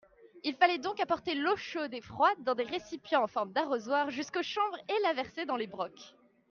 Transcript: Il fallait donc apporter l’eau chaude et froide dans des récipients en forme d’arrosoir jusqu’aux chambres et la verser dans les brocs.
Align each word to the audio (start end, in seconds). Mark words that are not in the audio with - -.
Il 0.43 0.55
fallait 0.55 0.79
donc 0.79 0.99
apporter 0.99 1.35
l’eau 1.35 1.55
chaude 1.57 1.93
et 1.93 2.01
froide 2.01 2.43
dans 2.43 2.55
des 2.55 2.63
récipients 2.63 3.21
en 3.21 3.27
forme 3.27 3.51
d’arrosoir 3.53 4.09
jusqu’aux 4.09 4.41
chambres 4.41 4.79
et 4.89 4.99
la 5.03 5.13
verser 5.13 5.45
dans 5.45 5.55
les 5.57 5.67
brocs. 5.67 6.15